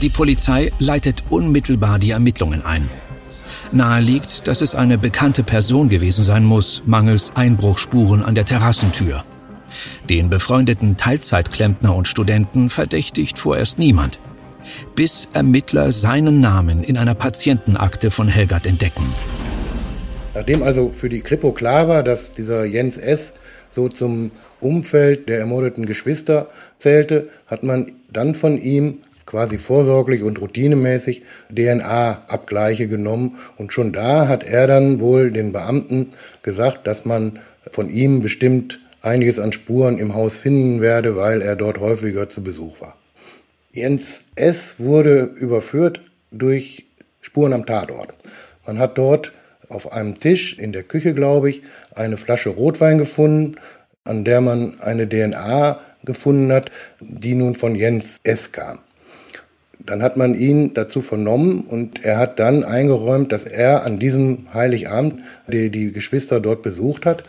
Die 0.00 0.10
Polizei 0.10 0.72
leitet 0.78 1.24
unmittelbar 1.28 1.98
die 1.98 2.10
Ermittlungen 2.10 2.62
ein. 2.62 2.88
Nahe 3.72 4.00
liegt, 4.00 4.46
dass 4.46 4.62
es 4.62 4.74
eine 4.74 4.96
bekannte 4.96 5.42
Person 5.42 5.88
gewesen 5.88 6.22
sein 6.22 6.44
muss, 6.44 6.82
mangels 6.86 7.32
Einbruchspuren 7.34 8.22
an 8.22 8.34
der 8.34 8.44
Terrassentür. 8.44 9.24
Den 10.08 10.30
befreundeten 10.30 10.96
Teilzeitklempner 10.96 11.94
und 11.94 12.06
Studenten 12.06 12.70
verdächtigt 12.70 13.38
vorerst 13.38 13.78
niemand 13.78 14.20
bis 14.94 15.28
Ermittler 15.32 15.92
seinen 15.92 16.40
Namen 16.40 16.82
in 16.82 16.96
einer 16.96 17.14
Patientenakte 17.14 18.10
von 18.10 18.28
Helgard 18.28 18.66
entdecken. 18.66 19.04
Nachdem 20.34 20.62
also 20.62 20.92
für 20.92 21.08
die 21.08 21.20
Kripo 21.20 21.52
klar 21.52 21.88
war, 21.88 22.02
dass 22.02 22.32
dieser 22.32 22.64
Jens 22.64 22.96
S. 22.96 23.32
so 23.74 23.88
zum 23.88 24.30
Umfeld 24.60 25.28
der 25.28 25.38
ermordeten 25.38 25.86
Geschwister 25.86 26.48
zählte, 26.78 27.28
hat 27.46 27.62
man 27.62 27.92
dann 28.12 28.34
von 28.34 28.60
ihm 28.60 28.98
quasi 29.26 29.58
vorsorglich 29.58 30.22
und 30.22 30.40
routinemäßig 30.40 31.22
DNA-Abgleiche 31.54 32.88
genommen. 32.88 33.36
Und 33.56 33.72
schon 33.72 33.92
da 33.92 34.26
hat 34.26 34.42
er 34.42 34.66
dann 34.66 35.00
wohl 35.00 35.30
den 35.30 35.52
Beamten 35.52 36.08
gesagt, 36.42 36.86
dass 36.86 37.04
man 37.04 37.38
von 37.70 37.90
ihm 37.90 38.20
bestimmt 38.20 38.78
einiges 39.02 39.38
an 39.38 39.52
Spuren 39.52 39.98
im 39.98 40.14
Haus 40.14 40.36
finden 40.36 40.80
werde, 40.80 41.16
weil 41.16 41.42
er 41.42 41.56
dort 41.56 41.78
häufiger 41.78 42.28
zu 42.28 42.42
Besuch 42.42 42.80
war. 42.80 42.97
Jens 43.72 44.24
S. 44.34 44.76
wurde 44.78 45.22
überführt 45.22 46.00
durch 46.30 46.86
Spuren 47.20 47.52
am 47.52 47.66
Tatort. 47.66 48.14
Man 48.66 48.78
hat 48.78 48.96
dort 48.96 49.32
auf 49.68 49.92
einem 49.92 50.18
Tisch 50.18 50.58
in 50.58 50.72
der 50.72 50.82
Küche, 50.82 51.12
glaube 51.12 51.50
ich, 51.50 51.62
eine 51.94 52.16
Flasche 52.16 52.48
Rotwein 52.48 52.96
gefunden, 52.96 53.56
an 54.04 54.24
der 54.24 54.40
man 54.40 54.80
eine 54.80 55.06
DNA 55.06 55.78
gefunden 56.04 56.50
hat, 56.50 56.70
die 57.00 57.34
nun 57.34 57.54
von 57.54 57.74
Jens 57.74 58.18
S. 58.22 58.52
kam. 58.52 58.78
Dann 59.78 60.02
hat 60.02 60.16
man 60.16 60.34
ihn 60.34 60.72
dazu 60.74 61.02
vernommen 61.02 61.60
und 61.60 62.04
er 62.04 62.18
hat 62.18 62.38
dann 62.38 62.64
eingeräumt, 62.64 63.32
dass 63.32 63.44
er 63.44 63.84
an 63.84 63.98
diesem 63.98 64.52
Heiligabend 64.52 65.20
die, 65.46 65.70
die 65.70 65.92
Geschwister 65.92 66.40
dort 66.40 66.62
besucht 66.62 67.04
hat 67.04 67.22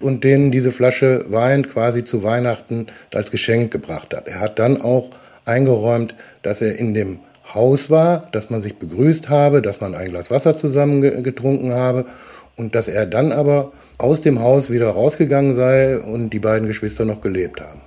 und 0.00 0.24
denen 0.24 0.50
diese 0.50 0.72
Flasche 0.72 1.24
Wein 1.28 1.68
quasi 1.68 2.02
zu 2.02 2.22
Weihnachten 2.22 2.86
als 3.12 3.30
Geschenk 3.30 3.70
gebracht 3.70 4.14
hat. 4.14 4.26
Er 4.26 4.40
hat 4.40 4.58
dann 4.58 4.80
auch 4.80 5.10
eingeräumt, 5.46 6.14
dass 6.42 6.60
er 6.60 6.78
in 6.78 6.94
dem 6.94 7.20
Haus 7.54 7.90
war, 7.90 8.28
dass 8.32 8.50
man 8.50 8.60
sich 8.60 8.78
begrüßt 8.78 9.28
habe, 9.28 9.62
dass 9.62 9.80
man 9.80 9.94
ein 9.94 10.10
Glas 10.10 10.30
Wasser 10.30 10.56
zusammen 10.56 11.00
getrunken 11.22 11.72
habe 11.72 12.04
und 12.56 12.74
dass 12.74 12.88
er 12.88 13.06
dann 13.06 13.32
aber 13.32 13.72
aus 13.98 14.20
dem 14.20 14.40
Haus 14.40 14.68
wieder 14.68 14.90
rausgegangen 14.90 15.54
sei 15.54 15.98
und 15.98 16.30
die 16.30 16.38
beiden 16.38 16.66
Geschwister 16.66 17.04
noch 17.04 17.20
gelebt 17.20 17.60
haben. 17.60 17.80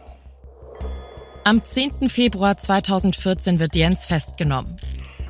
Am 1.44 1.64
10. 1.64 2.10
Februar 2.10 2.58
2014 2.58 3.60
wird 3.60 3.76
Jens 3.76 4.06
festgenommen. 4.06 4.76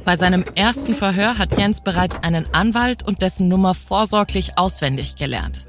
Bei 0.05 0.15
seinem 0.15 0.43
ersten 0.55 0.93
Verhör 0.93 1.37
hat 1.37 1.57
Jens 1.57 1.81
bereits 1.81 2.17
einen 2.23 2.45
Anwalt 2.53 3.03
und 3.03 3.21
dessen 3.21 3.47
Nummer 3.47 3.75
vorsorglich 3.75 4.57
auswendig 4.57 5.15
gelernt. 5.15 5.65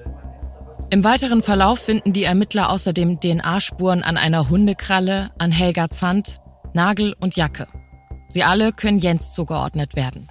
Im 0.91 1.05
weiteren 1.05 1.43
Verlauf 1.43 1.79
finden 1.79 2.13
die 2.13 2.25
Ermittler 2.25 2.71
außerdem 2.71 3.21
DNA-Spuren 3.21 4.03
an 4.03 4.17
einer 4.17 4.49
Hundekralle, 4.49 5.31
an 5.39 5.53
Helga 5.53 5.89
Zandt, 5.91 6.41
Nagel 6.75 7.15
und 7.19 7.37
Jacke. 7.37 7.67
Sie 8.29 8.43
alle 8.45 8.73
können 8.73 8.99
Jens 8.99 9.33
zugeordnet 9.33 9.97
werden. 9.97 10.29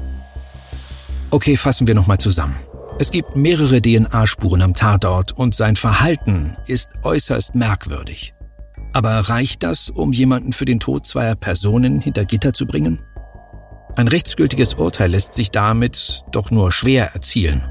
Okay, 1.32 1.58
fassen 1.58 1.86
wir 1.88 1.96
nochmal 1.96 2.18
zusammen. 2.18 2.56
Es 2.98 3.12
gibt 3.12 3.36
mehrere 3.36 3.82
DNA-Spuren 3.82 4.62
am 4.62 4.74
Tatort 4.74 5.32
und 5.32 5.56
sein 5.56 5.76
Verhalten 5.76 6.58
ist 6.66 6.90
äußerst 7.04 7.56
merkwürdig. 7.56 8.34
Aber 8.94 9.12
reicht 9.20 9.64
das, 9.64 9.90
um 9.90 10.12
jemanden 10.12 10.52
für 10.52 10.66
den 10.66 10.80
Tod 10.80 11.06
zweier 11.06 11.36
Personen 11.36 12.00
hinter 12.00 12.26
Gitter 12.26 12.54
zu 12.54 12.66
bringen? 12.66 13.00
Ein 13.96 14.08
rechtsgültiges 14.08 14.76
Urteil 14.76 15.12
lässt 15.12 15.34
sich 15.34 15.52
damit 15.52 16.24
doch 16.32 16.52
nur 16.52 16.72
schwer 16.72 17.14
erzielen. 17.14 17.64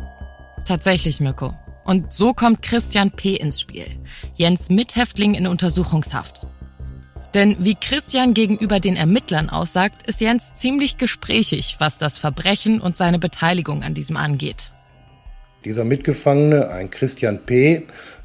Tatsächlich, 0.65 1.21
Mirko. 1.21 1.55
Und 1.85 2.13
so 2.13 2.35
kommt 2.35 2.63
Christian 2.63 3.11
P. 3.11 3.35
ins 3.35 3.61
Spiel. 3.61 3.87
Jens 4.35 4.69
Mithäftling 4.69 5.35
in 5.35 5.47
Untersuchungshaft. 5.47 6.47
Denn 7.35 7.57
wie 7.59 7.75
Christian 7.75 8.33
gegenüber 8.33 8.81
den 8.81 8.97
Ermittlern 8.97 9.51
aussagt, 9.51 10.07
ist 10.07 10.21
Jens 10.21 10.55
ziemlich 10.55 10.97
gesprächig, 10.97 11.77
was 11.79 11.99
das 11.99 12.17
Verbrechen 12.17 12.81
und 12.81 12.97
seine 12.97 13.19
Beteiligung 13.19 13.83
an 13.83 13.95
diesem 13.95 14.17
angeht. 14.17 14.73
Dieser 15.65 15.85
Mitgefangene, 15.85 16.71
ein 16.71 16.91
Christian 16.91 17.41
P., 17.45 17.83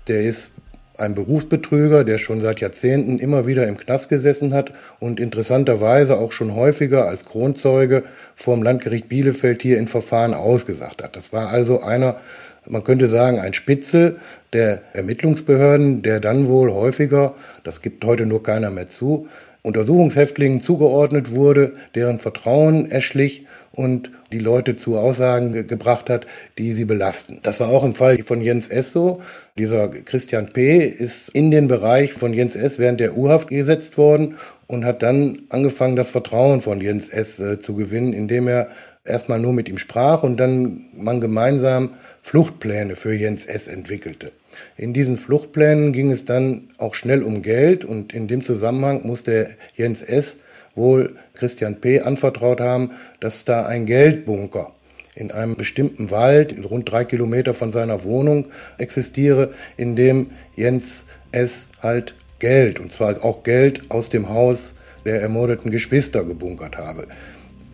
der 0.07 0.21
ist 0.21 0.51
ein 0.97 1.15
Berufsbetrüger, 1.15 2.03
der 2.03 2.17
schon 2.17 2.41
seit 2.41 2.61
Jahrzehnten 2.61 3.19
immer 3.19 3.47
wieder 3.47 3.67
im 3.67 3.77
Knast 3.77 4.09
gesessen 4.09 4.53
hat 4.53 4.71
und 4.99 5.19
interessanterweise 5.19 6.17
auch 6.17 6.31
schon 6.31 6.55
häufiger 6.55 7.07
als 7.07 7.25
Kronzeuge 7.25 8.03
vor 8.35 8.55
dem 8.55 8.63
Landgericht 8.63 9.09
Bielefeld 9.09 9.61
hier 9.61 9.79
in 9.79 9.87
Verfahren 9.87 10.33
ausgesagt 10.33 11.03
hat. 11.03 11.15
Das 11.15 11.33
war 11.33 11.49
also 11.49 11.81
einer 11.81 12.17
man 12.67 12.83
könnte 12.83 13.07
sagen, 13.07 13.39
ein 13.39 13.53
Spitzel 13.53 14.17
der 14.53 14.81
Ermittlungsbehörden, 14.93 16.01
der 16.01 16.19
dann 16.19 16.47
wohl 16.47 16.71
häufiger, 16.71 17.35
das 17.63 17.81
gibt 17.81 18.05
heute 18.05 18.25
nur 18.25 18.43
keiner 18.43 18.69
mehr 18.69 18.89
zu, 18.89 19.27
Untersuchungshäftlingen 19.63 20.61
zugeordnet 20.61 21.31
wurde, 21.31 21.73
deren 21.95 22.19
Vertrauen 22.19 22.91
erschlich 22.91 23.45
und 23.71 24.11
die 24.31 24.39
Leute 24.39 24.75
zu 24.75 24.97
Aussagen 24.97 25.53
ge 25.53 25.63
gebracht 25.63 26.09
hat, 26.09 26.27
die 26.57 26.73
sie 26.73 26.85
belasten. 26.85 27.39
Das 27.43 27.59
war 27.59 27.69
auch 27.69 27.83
im 27.83 27.95
Fall 27.95 28.17
von 28.19 28.41
Jens 28.41 28.67
S. 28.67 28.91
so. 28.91 29.21
Dieser 29.57 29.87
Christian 29.87 30.51
P. 30.51 30.85
ist 30.85 31.29
in 31.29 31.49
den 31.49 31.67
Bereich 31.67 32.13
von 32.13 32.33
Jens 32.33 32.55
S. 32.55 32.77
während 32.77 32.99
der 32.99 33.17
U-Haft 33.17 33.49
gesetzt 33.49 33.97
worden 33.97 34.35
und 34.67 34.85
hat 34.85 35.01
dann 35.01 35.43
angefangen, 35.49 35.95
das 35.95 36.09
Vertrauen 36.09 36.61
von 36.61 36.81
Jens 36.81 37.09
S. 37.09 37.39
Äh, 37.39 37.59
zu 37.59 37.73
gewinnen, 37.73 38.13
indem 38.13 38.47
er 38.47 38.67
erstmal 39.05 39.39
nur 39.39 39.53
mit 39.53 39.69
ihm 39.69 39.77
sprach 39.77 40.23
und 40.23 40.37
dann 40.37 40.81
man 40.95 41.21
gemeinsam 41.21 41.91
Fluchtpläne 42.23 42.95
für 42.95 43.13
Jens 43.13 43.45
S. 43.45 43.67
entwickelte. 43.67 44.31
In 44.77 44.93
diesen 44.93 45.17
Fluchtplänen 45.17 45.91
ging 45.91 46.09
es 46.09 46.23
dann 46.23 46.69
auch 46.77 46.95
schnell 46.95 47.21
um 47.21 47.41
Geld 47.41 47.83
und 47.83 48.13
in 48.13 48.27
dem 48.27 48.43
Zusammenhang 48.43 49.05
musste 49.05 49.49
Jens 49.75 50.01
S. 50.01 50.37
wohl 50.73 51.17
Christian 51.33 51.81
P. 51.81 51.99
anvertraut 51.99 52.61
haben, 52.61 52.91
dass 53.19 53.43
da 53.45 53.65
ein 53.65 53.85
Geldbunker 53.85 54.71
in 55.15 55.31
einem 55.31 55.55
bestimmten 55.55 56.09
Wald, 56.09 56.55
rund 56.63 56.89
drei 56.89 57.03
Kilometer 57.03 57.53
von 57.53 57.73
seiner 57.73 58.03
Wohnung, 58.03 58.45
existiere, 58.77 59.53
in 59.77 59.95
dem 59.95 60.31
Jens 60.55 61.05
S. 61.33 61.67
halt 61.81 62.15
Geld, 62.39 62.79
und 62.79 62.91
zwar 62.91 63.23
auch 63.23 63.43
Geld 63.43 63.91
aus 63.91 64.09
dem 64.09 64.29
Haus 64.29 64.73
der 65.05 65.21
ermordeten 65.21 65.71
Geschwister 65.71 66.23
gebunkert 66.23 66.77
habe. 66.77 67.07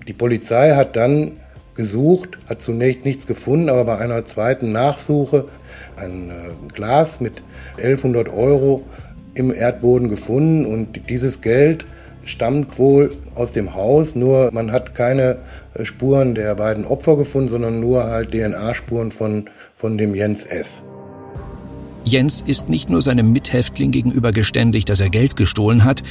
Die 0.07 0.13
Polizei 0.13 0.71
hat 0.71 0.95
dann 0.95 1.37
gesucht, 1.79 2.37
hat 2.49 2.61
zunächst 2.61 3.05
nichts 3.05 3.25
gefunden, 3.25 3.69
aber 3.69 3.85
bei 3.85 3.97
einer 3.99 4.25
zweiten 4.25 4.73
Nachsuche 4.73 5.45
ein 5.95 6.29
äh, 6.29 6.73
Glas 6.73 7.21
mit 7.21 7.41
1100 7.77 8.27
Euro 8.27 8.83
im 9.33 9.53
Erdboden 9.53 10.09
gefunden 10.09 10.65
und 10.65 11.09
dieses 11.09 11.39
Geld 11.39 11.85
stammt 12.25 12.77
wohl 12.79 13.15
aus 13.33 13.53
dem 13.53 13.75
Haus, 13.75 14.13
nur 14.13 14.49
man 14.51 14.73
hat 14.73 14.93
keine 14.93 15.37
äh, 15.73 15.85
Spuren 15.85 16.35
der 16.35 16.53
beiden 16.55 16.83
Opfer 16.85 17.15
gefunden, 17.15 17.47
sondern 17.49 17.79
nur 17.79 18.03
halt 18.03 18.33
DNA-Spuren 18.33 19.11
von, 19.11 19.45
von 19.77 19.97
dem 19.97 20.13
Jens 20.13 20.43
S. 20.43 20.83
Jens 22.03 22.41
ist 22.41 22.69
nicht 22.69 22.89
nur 22.89 23.01
seinem 23.01 23.31
Mithäftling 23.31 23.91
gegenüber 23.91 24.31
geständig, 24.31 24.85
dass 24.85 25.01
er 25.01 25.09
Geld 25.09 25.35
gestohlen 25.35 25.83
hat. 25.83 26.01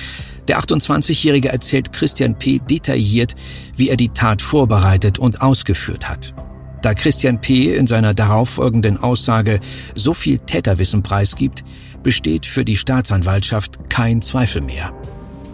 Der 0.46 0.60
28-Jährige 0.60 1.48
erzählt 1.48 1.92
Christian 1.92 2.38
P. 2.38 2.58
detailliert, 2.58 3.34
wie 3.76 3.88
er 3.88 3.96
die 3.96 4.10
Tat 4.10 4.42
vorbereitet 4.42 5.18
und 5.18 5.40
ausgeführt 5.40 6.08
hat. 6.08 6.34
Da 6.82 6.94
Christian 6.94 7.40
P. 7.40 7.74
in 7.74 7.86
seiner 7.86 8.14
darauffolgenden 8.14 8.98
Aussage 8.98 9.60
so 9.94 10.14
viel 10.14 10.38
Täterwissen 10.38 11.02
preisgibt, 11.02 11.64
besteht 12.02 12.46
für 12.46 12.64
die 12.64 12.76
Staatsanwaltschaft 12.76 13.90
kein 13.90 14.22
Zweifel 14.22 14.62
mehr. 14.62 14.92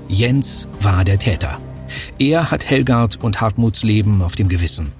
Jens 0.09 0.69
war 0.81 1.05
der 1.05 1.19
Täter. 1.19 1.59
Er 2.19 2.51
hat 2.51 2.69
Helgard 2.69 3.23
und 3.23 3.41
Hartmuts 3.41 3.83
Leben 3.85 4.21
auf 4.21 4.35
dem 4.35 4.49
Gewissen. 4.49 4.93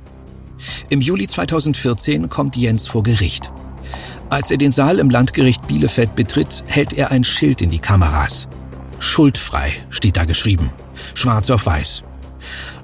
Im 0.89 1.01
Juli 1.01 1.27
2014 1.27 2.31
kommt 2.31 2.57
Jens 2.57 2.87
vor 2.87 3.03
Gericht. 3.03 3.53
Als 4.35 4.51
er 4.51 4.57
den 4.59 4.73
Saal 4.73 4.99
im 4.99 5.11
Landgericht 5.11 5.65
Bielefeld 5.69 6.17
betritt, 6.17 6.65
hält 6.67 6.93
er 6.93 7.13
ein 7.13 7.23
Schild 7.23 7.63
in 7.63 7.71
die 7.71 7.79
Kameras. 7.79 8.49
Schuldfrei 8.99 9.71
steht 9.91 10.17
da 10.17 10.25
geschrieben. 10.25 10.73
Schwarz 11.15 11.51
auf 11.51 11.67
weiß. 11.67 12.03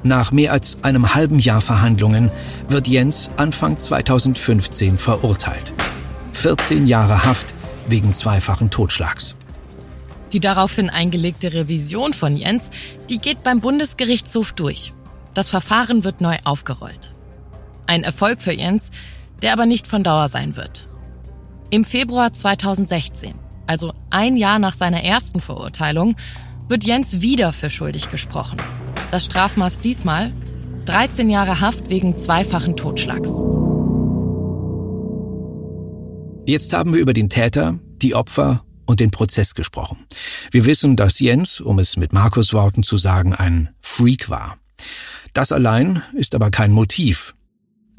Nach 0.04 0.30
mehr 0.30 0.52
als 0.52 0.78
einem 0.84 1.12
halben 1.12 1.40
Jahr 1.40 1.60
Verhandlungen 1.60 2.30
wird 2.68 2.86
Jens 2.86 3.30
Anfang 3.36 3.76
2015 3.76 4.96
verurteilt. 4.96 5.74
14 6.34 6.86
Jahre 6.86 7.24
Haft 7.24 7.52
wegen 7.88 8.12
zweifachen 8.12 8.70
Totschlags. 8.70 9.34
Die 10.32 10.38
daraufhin 10.38 10.88
eingelegte 10.88 11.52
Revision 11.52 12.12
von 12.12 12.36
Jens, 12.36 12.70
die 13.08 13.18
geht 13.18 13.42
beim 13.42 13.58
Bundesgerichtshof 13.58 14.52
durch. 14.52 14.94
Das 15.34 15.50
Verfahren 15.50 16.04
wird 16.04 16.20
neu 16.20 16.36
aufgerollt. 16.44 17.12
Ein 17.88 18.04
Erfolg 18.04 18.40
für 18.40 18.52
Jens, 18.52 18.90
der 19.42 19.52
aber 19.52 19.66
nicht 19.66 19.88
von 19.88 20.04
Dauer 20.04 20.28
sein 20.28 20.56
wird. 20.56 20.89
Im 21.72 21.84
Februar 21.84 22.32
2016, 22.32 23.34
also 23.68 23.92
ein 24.10 24.36
Jahr 24.36 24.58
nach 24.58 24.74
seiner 24.74 25.04
ersten 25.04 25.40
Verurteilung, 25.40 26.16
wird 26.68 26.82
Jens 26.82 27.20
wieder 27.20 27.52
für 27.52 27.70
schuldig 27.70 28.08
gesprochen. 28.08 28.56
Das 29.12 29.26
Strafmaß 29.26 29.78
diesmal 29.78 30.32
13 30.86 31.30
Jahre 31.30 31.60
Haft 31.60 31.88
wegen 31.88 32.16
zweifachen 32.18 32.76
Totschlags. 32.76 33.44
Jetzt 36.44 36.72
haben 36.72 36.92
wir 36.92 37.00
über 37.00 37.12
den 37.12 37.30
Täter, 37.30 37.78
die 38.02 38.16
Opfer 38.16 38.64
und 38.84 38.98
den 38.98 39.12
Prozess 39.12 39.54
gesprochen. 39.54 40.06
Wir 40.50 40.64
wissen, 40.64 40.96
dass 40.96 41.20
Jens, 41.20 41.60
um 41.60 41.78
es 41.78 41.96
mit 41.96 42.12
Markus 42.12 42.52
Worten 42.52 42.82
zu 42.82 42.96
sagen, 42.96 43.32
ein 43.32 43.70
Freak 43.80 44.28
war. 44.28 44.58
Das 45.34 45.52
allein 45.52 46.02
ist 46.14 46.34
aber 46.34 46.50
kein 46.50 46.72
Motiv, 46.72 47.36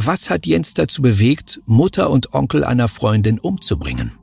was 0.06 0.30
hat 0.30 0.46
Jens 0.46 0.74
dazu 0.74 1.02
bewegt, 1.02 1.62
Mutter 1.66 2.10
und 2.10 2.34
Onkel 2.34 2.64
einer 2.64 2.88
Freundin 2.88 3.40
umzubringen? 3.40 4.18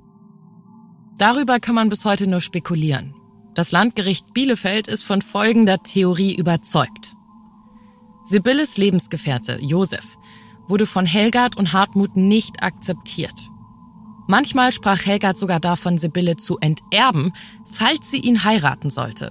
Darüber 1.18 1.58
kann 1.60 1.74
man 1.74 1.88
bis 1.88 2.04
heute 2.04 2.28
nur 2.28 2.40
spekulieren. 2.40 3.14
Das 3.54 3.72
Landgericht 3.72 4.32
Bielefeld 4.34 4.86
ist 4.86 5.02
von 5.02 5.20
folgender 5.20 5.82
Theorie 5.82 6.34
überzeugt. 6.34 7.12
Sibylles 8.24 8.76
Lebensgefährte, 8.76 9.58
Josef, 9.60 10.16
wurde 10.68 10.86
von 10.86 11.06
Helgard 11.06 11.56
und 11.56 11.72
Hartmut 11.72 12.16
nicht 12.16 12.62
akzeptiert. 12.62 13.50
Manchmal 14.28 14.70
sprach 14.70 15.04
Helgard 15.06 15.38
sogar 15.38 15.58
davon, 15.58 15.96
Sibylle 15.96 16.36
zu 16.36 16.58
enterben, 16.58 17.32
falls 17.64 18.10
sie 18.10 18.20
ihn 18.20 18.44
heiraten 18.44 18.90
sollte. 18.90 19.30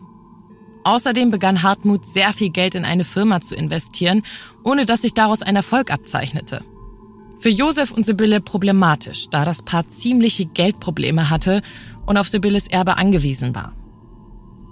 Außerdem 0.88 1.32
begann 1.32 1.64
Hartmut 1.64 2.06
sehr 2.06 2.32
viel 2.32 2.50
Geld 2.50 2.74
in 2.74 2.86
eine 2.86 3.04
Firma 3.04 3.42
zu 3.42 3.56
investieren, 3.56 4.24
ohne 4.64 4.86
dass 4.86 5.02
sich 5.02 5.14
daraus 5.14 5.42
ein 5.42 5.58
Erfolg 5.58 5.92
abzeichnete. 5.92 6.62
Für 7.40 7.50
Josef 7.50 7.92
und 7.92 8.06
Sibylle 8.06 8.40
problematisch, 8.40 9.28
da 9.30 9.44
das 9.44 9.64
Paar 9.64 9.90
ziemliche 9.90 10.46
Geldprobleme 10.46 11.30
hatte 11.30 11.62
und 12.06 12.16
auf 12.16 12.30
Sibylles 12.30 12.70
Erbe 12.70 12.96
angewiesen 12.96 13.54
war. 13.54 13.74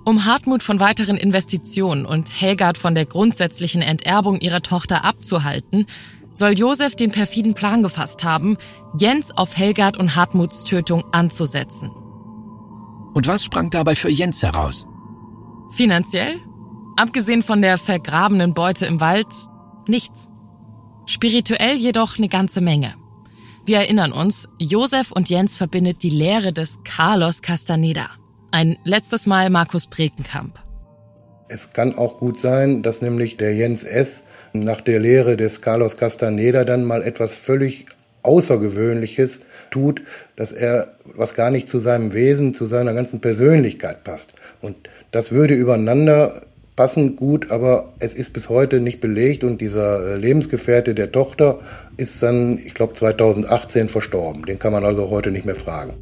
Um 0.05 0.23
Hartmut 0.23 0.63
von 0.63 0.79
weiteren 0.79 1.17
Investitionen 1.17 2.05
und 2.05 2.39
Helgard 2.39 2.77
von 2.77 2.95
der 2.95 3.05
grundsätzlichen 3.05 3.81
Enterbung 3.81 4.39
ihrer 4.39 4.61
Tochter 4.61 5.03
abzuhalten, 5.03 5.85
soll 6.31 6.57
Josef 6.57 6.95
den 6.95 7.11
perfiden 7.11 7.55
Plan 7.55 7.83
gefasst 7.83 8.23
haben, 8.23 8.55
Jens 8.97 9.31
auf 9.31 9.57
Helgard 9.57 9.97
und 9.97 10.15
Hartmuts 10.15 10.63
Tötung 10.63 11.03
anzusetzen. 11.11 11.89
Und 13.13 13.27
was 13.27 13.43
sprang 13.43 13.69
dabei 13.69 13.95
für 13.95 14.09
Jens 14.09 14.43
heraus? 14.43 14.87
Finanziell? 15.75 16.39
Abgesehen 16.95 17.41
von 17.41 17.61
der 17.61 17.77
vergrabenen 17.77 18.53
Beute 18.53 18.85
im 18.85 19.01
Wald, 19.01 19.27
nichts. 19.89 20.29
Spirituell 21.05 21.75
jedoch 21.75 22.17
eine 22.17 22.29
ganze 22.29 22.61
Menge. 22.61 22.93
Wir 23.65 23.79
erinnern 23.79 24.13
uns, 24.13 24.47
Josef 24.57 25.11
und 25.11 25.27
Jens 25.27 25.57
verbindet 25.57 26.01
die 26.01 26.09
Lehre 26.09 26.53
des 26.53 26.79
Carlos 26.85 27.41
Castaneda. 27.41 28.09
Ein 28.51 28.77
letztes 28.85 29.25
Mal 29.25 29.49
Markus 29.49 29.87
Brekenkamp. 29.87 30.57
Es 31.49 31.73
kann 31.73 31.97
auch 31.97 32.19
gut 32.19 32.39
sein, 32.39 32.81
dass 32.81 33.01
nämlich 33.01 33.35
der 33.35 33.53
Jens 33.53 33.83
S. 33.83 34.23
nach 34.53 34.79
der 34.79 35.01
Lehre 35.01 35.35
des 35.35 35.59
Carlos 35.59 35.97
Castaneda 35.97 36.63
dann 36.63 36.85
mal 36.85 37.03
etwas 37.03 37.35
völlig 37.35 37.87
Außergewöhnliches 38.25 39.39
tut, 39.71 40.01
dass 40.35 40.51
er 40.51 40.95
was 41.15 41.33
gar 41.33 41.51
nicht 41.51 41.67
zu 41.67 41.79
seinem 41.79 42.13
Wesen, 42.13 42.53
zu 42.53 42.67
seiner 42.67 42.93
ganzen 42.93 43.21
Persönlichkeit 43.21 44.03
passt. 44.03 44.33
Und 44.61 44.75
das 45.11 45.31
würde 45.31 45.53
übereinander 45.53 46.41
passen 46.75 47.15
gut, 47.15 47.51
aber 47.51 47.93
es 47.99 48.13
ist 48.13 48.33
bis 48.33 48.49
heute 48.49 48.81
nicht 48.81 48.99
belegt 48.99 49.43
und 49.43 49.61
dieser 49.61 50.15
äh, 50.15 50.17
Lebensgefährte 50.17 50.93
der 50.93 51.11
Tochter 51.11 51.59
ist 51.97 52.21
dann, 52.21 52.59
ich 52.59 52.73
glaube, 52.73 52.93
2018 52.93 53.87
verstorben. 53.87 54.43
Den 54.45 54.59
kann 54.59 54.73
man 54.73 54.83
also 54.83 55.09
heute 55.09 55.31
nicht 55.31 55.45
mehr 55.45 55.55
fragen. 55.55 55.93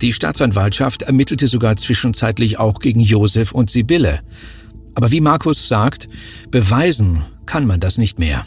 Die 0.00 0.12
Staatsanwaltschaft 0.12 1.02
ermittelte 1.02 1.46
sogar 1.46 1.76
zwischenzeitlich 1.76 2.58
auch 2.58 2.80
gegen 2.80 3.00
Josef 3.00 3.52
und 3.52 3.70
Sibylle. 3.70 4.20
Aber 4.94 5.10
wie 5.10 5.20
Markus 5.20 5.68
sagt, 5.68 6.08
beweisen 6.50 7.22
kann 7.46 7.66
man 7.66 7.80
das 7.80 7.98
nicht 7.98 8.18
mehr. 8.18 8.44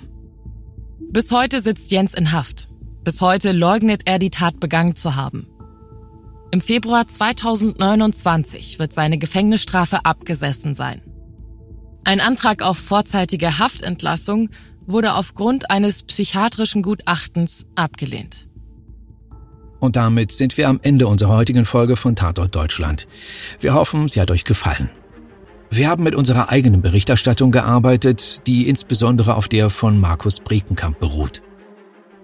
Bis 1.12 1.32
heute 1.32 1.62
sitzt 1.62 1.92
Jens 1.92 2.14
in 2.14 2.32
Haft. 2.32 2.68
Bis 3.06 3.22
heute 3.22 3.52
leugnet 3.52 4.02
er, 4.06 4.18
die 4.18 4.32
Tat 4.32 4.60
begangen 4.60 4.96
zu 4.96 5.16
haben. 5.16 5.48
Im 6.50 6.60
Februar 6.60 7.08
2029 7.08 8.80
wird 8.80 8.94
seine 8.94 9.20
Gefängnisstrafe 9.20 10.06
abgesessen 10.06 10.74
sein. 10.74 11.02
Ein 12.04 12.20
Antrag 12.20 12.64
auf 12.64 12.80
vorzeitige 12.80 13.60
Haftentlassung 13.60 14.50
wurde 14.88 15.14
aufgrund 15.14 15.70
eines 15.70 16.02
psychiatrischen 16.02 16.82
Gutachtens 16.82 17.68
abgelehnt. 17.76 18.48
Und 19.80 19.98
damit 19.98 20.32
sind 20.32 20.58
wir 20.58 20.68
am 20.68 20.80
Ende 20.82 21.08
unserer 21.08 21.36
heutigen 21.36 21.66
Folge 21.66 21.98
von 21.98 22.16
Tatort 22.16 22.56
Deutschland. 22.56 23.08
Wir 23.60 23.76
hoffen, 23.76 24.08
sie 24.08 24.20
hat 24.20 24.32
euch 24.32 24.46
gefallen. 24.46 24.90
Wir 25.70 25.90
haben 25.90 26.04
mit 26.04 26.16
unserer 26.16 26.50
eigenen 26.50 26.82
Berichterstattung 26.82 27.52
gearbeitet, 27.52 28.42
die 28.48 28.68
insbesondere 28.68 29.36
auf 29.36 29.48
der 29.48 29.70
von 29.70 30.00
Markus 30.00 30.40
Brekenkamp 30.40 31.00
beruht. 31.00 31.44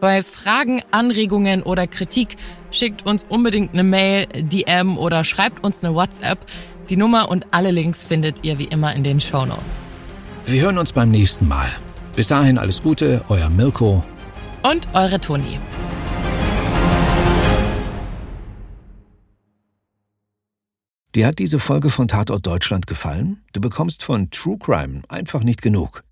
Bei 0.02 0.24
Fragen, 0.24 0.82
Anregungen 0.90 1.62
oder 1.62 1.86
Kritik 1.86 2.36
schickt 2.72 3.06
uns 3.06 3.24
unbedingt 3.24 3.74
eine 3.74 3.84
Mail, 3.84 4.26
DM 4.34 4.98
oder 4.98 5.24
schreibt 5.24 5.64
uns 5.64 5.84
eine 5.84 5.94
WhatsApp. 5.94 6.40
Die 6.90 6.98
Nummer 6.98 7.30
und 7.30 7.46
alle 7.52 7.70
Links 7.70 8.04
findet 8.04 8.44
ihr 8.44 8.58
wie 8.58 8.64
immer 8.64 8.96
in 8.96 9.04
den 9.04 9.20
Show 9.20 9.46
Notes. 9.46 9.90
Wir 10.48 10.64
hören 10.64 10.80
uns 10.80 10.92
beim 10.92 11.12
nächsten 11.12 11.48
Mal. 11.48 11.70
Bis 12.16 12.30
dahin 12.30 12.58
alles 12.58 12.82
Gute, 12.82 13.24
euer 13.30 13.52
Milko 13.52 14.04
und 14.64 14.88
eure 14.96 15.20
Toni. 15.20 15.60
Dir 21.14 21.28
hat 21.28 21.38
diese 21.38 21.60
Folge 21.60 21.92
von 21.92 22.08
Tatort 22.08 22.48
Deutschland 22.48 22.88
gefallen? 22.88 23.44
Du 23.54 23.62
bekommst 23.62 24.02
von 24.02 24.32
True 24.32 24.58
Crime 24.58 25.04
einfach 25.10 25.44
nicht 25.44 25.62
genug. 25.62 26.04